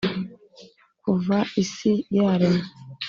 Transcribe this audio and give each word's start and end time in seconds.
kuva 1.03 1.37
isi 1.63 1.91
yaremwa 2.17 2.65